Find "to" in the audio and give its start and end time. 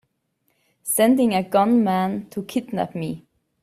2.31-2.41